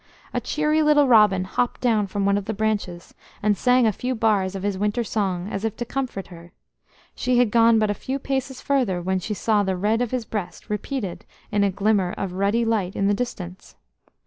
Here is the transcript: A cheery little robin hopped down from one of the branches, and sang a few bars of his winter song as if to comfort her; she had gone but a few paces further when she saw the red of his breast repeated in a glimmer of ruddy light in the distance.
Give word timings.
A 0.33 0.41
cheery 0.41 0.81
little 0.81 1.07
robin 1.07 1.43
hopped 1.43 1.79
down 1.79 2.07
from 2.07 2.25
one 2.25 2.35
of 2.35 2.45
the 2.45 2.55
branches, 2.55 3.13
and 3.43 3.55
sang 3.55 3.85
a 3.85 3.91
few 3.91 4.15
bars 4.15 4.55
of 4.55 4.63
his 4.63 4.75
winter 4.75 5.03
song 5.03 5.47
as 5.47 5.63
if 5.63 5.75
to 5.77 5.85
comfort 5.85 6.29
her; 6.29 6.53
she 7.13 7.37
had 7.37 7.51
gone 7.51 7.77
but 7.77 7.91
a 7.91 7.93
few 7.93 8.17
paces 8.17 8.61
further 8.61 8.99
when 8.99 9.19
she 9.19 9.35
saw 9.35 9.61
the 9.61 9.77
red 9.77 10.01
of 10.01 10.09
his 10.09 10.25
breast 10.25 10.71
repeated 10.71 11.23
in 11.51 11.63
a 11.63 11.69
glimmer 11.69 12.15
of 12.17 12.33
ruddy 12.33 12.65
light 12.65 12.95
in 12.95 13.05
the 13.05 13.13
distance. 13.13 13.75